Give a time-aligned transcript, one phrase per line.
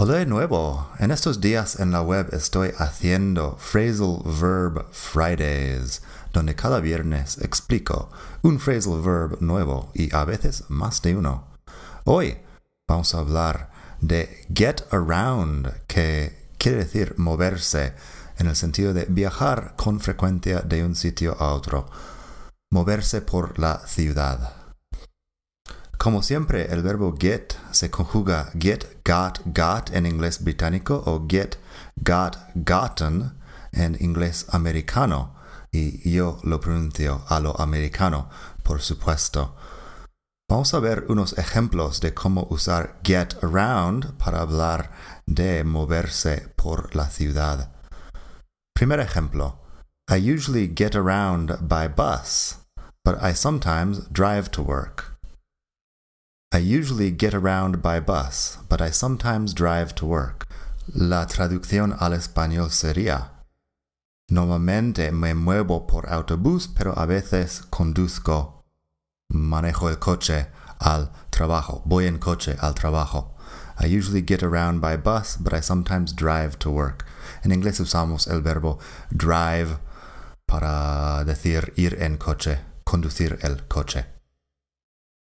[0.00, 0.88] Hola de nuevo.
[1.00, 6.02] En estos días en la web estoy haciendo Phrasal Verb Fridays,
[6.32, 8.08] donde cada viernes explico
[8.42, 11.48] un phrasal verb nuevo y a veces más de uno.
[12.04, 12.38] Hoy
[12.86, 17.92] vamos a hablar de get around, que quiere decir moverse
[18.38, 21.90] en el sentido de viajar con frecuencia de un sitio a otro,
[22.70, 24.57] moverse por la ciudad.
[26.08, 31.58] Como siempre, el verbo get se conjuga get, got, got en inglés británico o get,
[31.96, 33.32] got, gotten
[33.72, 35.34] en inglés americano.
[35.70, 38.30] Y yo lo pronuncio a lo americano,
[38.62, 39.54] por supuesto.
[40.48, 44.90] Vamos a ver unos ejemplos de cómo usar get around para hablar
[45.26, 47.70] de moverse por la ciudad.
[48.74, 49.58] Primer ejemplo.
[50.08, 52.64] I usually get around by bus,
[53.04, 55.17] but I sometimes drive to work.
[56.50, 60.46] I usually get around by bus, but I sometimes drive to work.
[60.94, 63.32] La traducción al español sería
[64.30, 68.62] Normalmente me muevo por autobús, pero a veces conduzco.
[69.30, 70.46] Manejo el coche
[70.80, 71.82] al trabajo.
[71.84, 73.34] Voy en coche al trabajo.
[73.78, 77.04] I usually get around by bus, but I sometimes drive to work.
[77.44, 78.78] En inglés usamos el verbo
[79.14, 79.78] drive
[80.46, 84.17] para decir ir en coche, conducir el coche.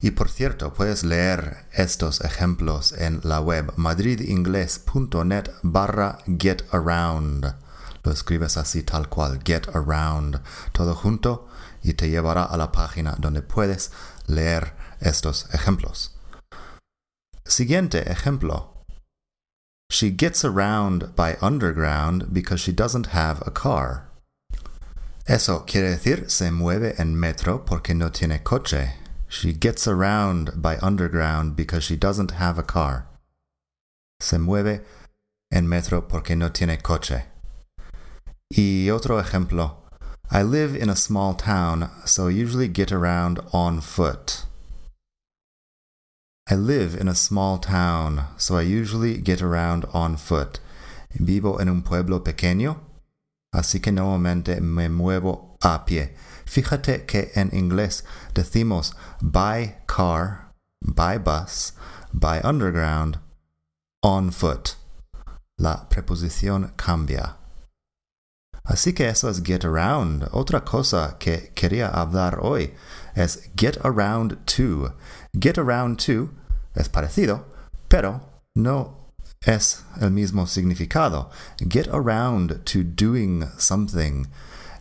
[0.00, 7.54] Y por cierto, puedes leer estos ejemplos en la web madridingles.net barra getaround.
[8.02, 10.40] Lo escribes así tal cual, get around,
[10.72, 11.48] todo junto,
[11.82, 13.92] y te llevará a la página donde puedes
[14.26, 16.16] leer estos ejemplos.
[17.44, 18.84] Siguiente ejemplo.
[19.90, 24.08] She gets around by underground because she doesn't have a car.
[25.26, 28.99] Eso quiere decir se mueve en metro porque no tiene coche.
[29.32, 33.06] She gets around by underground because she doesn't have a car.
[34.18, 34.80] Se mueve
[35.52, 37.26] en metro porque no tiene coche.
[38.50, 39.76] Y otro ejemplo.
[40.32, 44.46] I live in a small town, so I usually get around on foot.
[46.48, 50.58] I live in a small town, so I usually get around on foot.
[51.14, 52.80] Vivo en un pueblo pequeño,
[53.54, 56.14] así que normalmente me muevo a pie.
[56.46, 58.02] Fíjate que en inglés
[58.34, 61.72] decimos by car, by bus,
[62.12, 63.18] by underground,
[64.02, 64.76] on foot.
[65.58, 67.36] La preposición cambia.
[68.66, 70.28] Así que eso es get around.
[70.32, 72.74] Otra cosa que quería hablar hoy
[73.14, 74.92] es get around to.
[75.38, 76.30] Get around to
[76.74, 77.44] es parecido,
[77.88, 78.20] pero
[78.54, 78.96] no
[79.46, 81.30] es el mismo significado.
[81.68, 84.26] Get around to doing something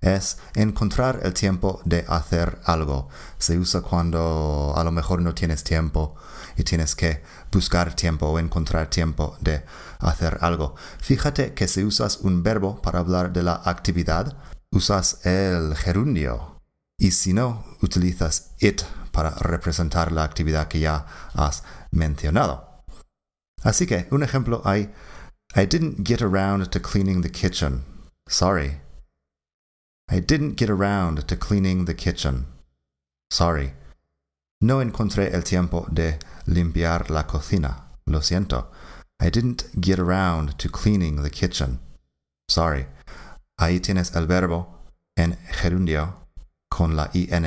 [0.00, 3.08] es encontrar el tiempo de hacer algo.
[3.38, 6.14] Se usa cuando a lo mejor no tienes tiempo
[6.56, 7.22] y tienes que
[7.52, 9.64] buscar tiempo o encontrar tiempo de
[9.98, 10.74] hacer algo.
[11.00, 14.36] Fíjate que si usas un verbo para hablar de la actividad,
[14.70, 16.60] usas el gerundio.
[16.98, 18.82] Y si no, utilizas it
[19.12, 22.84] para representar la actividad que ya has mencionado.
[23.62, 24.92] Así que un ejemplo hay,
[25.54, 27.84] I didn't get around to cleaning the kitchen.
[28.28, 28.87] Sorry.
[30.10, 32.46] I didn't get around to cleaning the kitchen.
[33.30, 33.74] Sorry.
[34.60, 37.84] No encontré el tiempo de limpiar la cocina.
[38.06, 38.66] Lo siento.
[39.20, 41.80] I didn't get around to cleaning the kitchen.
[42.48, 42.86] Sorry.
[43.60, 44.66] Ahí tienes el verbo
[45.16, 46.14] en gerundio
[46.70, 47.44] con la ing.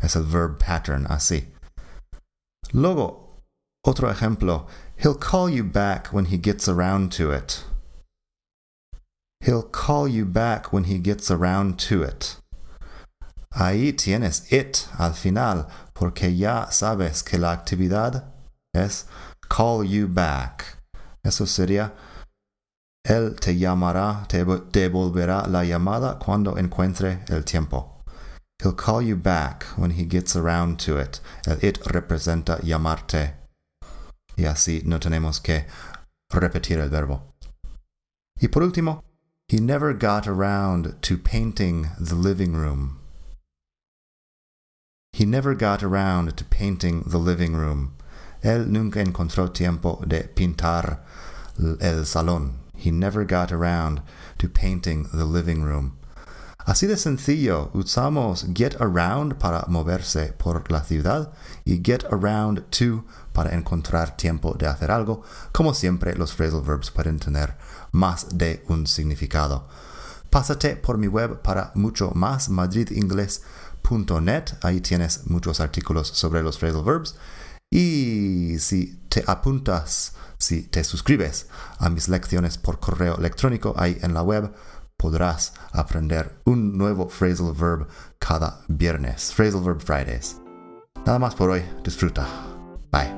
[0.00, 1.48] Es el verb pattern así.
[2.72, 3.40] Luego,
[3.84, 4.66] otro ejemplo.
[4.96, 7.64] He'll call you back when he gets around to it.
[9.40, 12.36] He'll call you back when he gets around to it.
[13.54, 18.24] Ahí tienes it al final, porque ya sabes que la actividad
[18.74, 19.04] es
[19.48, 20.78] call you back.
[21.24, 21.92] Eso sería,
[23.06, 28.04] él te llamará, te devolverá la llamada cuando encuentre el tiempo.
[28.60, 31.20] He'll call you back when he gets around to it.
[31.46, 33.34] El it representa llamarte.
[34.36, 35.66] Y así no tenemos que
[36.30, 37.34] repetir el verbo.
[38.40, 39.04] Y por último,
[39.48, 42.98] he never got around to painting the living room.
[45.14, 47.94] He never got around to painting the living room.
[48.44, 50.98] Él nunca encontró tiempo de pintar
[51.58, 52.58] el salón.
[52.76, 54.02] He never got around
[54.36, 55.96] to painting the living room.
[56.68, 61.32] Así de sencillo, usamos get around para moverse por la ciudad
[61.64, 65.22] y get around to para encontrar tiempo de hacer algo.
[65.50, 67.56] Como siempre, los phrasal verbs pueden tener
[67.92, 69.66] más de un significado.
[70.28, 74.44] Pásate por mi web para mucho más, madridingles.net.
[74.60, 77.14] Ahí tienes muchos artículos sobre los phrasal verbs.
[77.70, 81.46] Y si te apuntas, si te suscribes
[81.78, 84.52] a mis lecciones por correo electrónico ahí en la web,
[84.98, 87.86] podrás aprender un nuevo phrasal verb
[88.18, 89.32] cada viernes.
[89.34, 90.38] Phrasal Verb Fridays.
[91.06, 91.62] Nada más por hoy.
[91.82, 92.26] Disfruta.
[92.92, 93.08] Bye.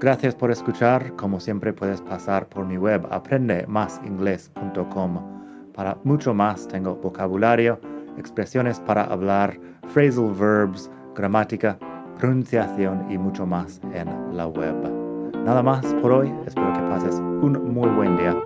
[0.00, 1.16] Gracias por escuchar.
[1.16, 5.38] Como siempre puedes pasar por mi web aprendemasingles.com.
[5.72, 7.80] Para mucho más tengo vocabulario,
[8.18, 9.58] expresiones para hablar,
[9.92, 11.78] phrasal verbs, gramática,
[12.18, 14.97] pronunciación y mucho más en la web.
[15.44, 16.32] Nada más por hoy.
[16.46, 18.36] Espero que pases un muy buen día.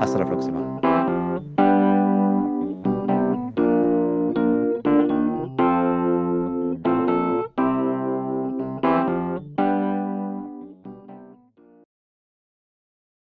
[0.00, 0.80] Hasta la próxima.